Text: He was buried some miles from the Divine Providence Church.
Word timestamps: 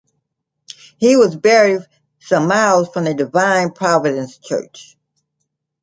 He 0.97 1.15
was 1.15 1.35
buried 1.35 1.83
some 2.17 2.47
miles 2.47 2.89
from 2.89 3.03
the 3.03 3.13
Divine 3.13 3.69
Providence 3.69 4.39
Church. 4.39 4.97